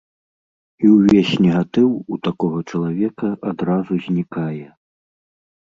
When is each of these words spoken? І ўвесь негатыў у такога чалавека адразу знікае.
І 0.85 0.93
ўвесь 0.93 1.33
негатыў 1.47 1.89
у 2.15 2.19
такога 2.29 2.63
чалавека 2.71 3.27
адразу 3.53 3.93
знікае. 4.07 4.65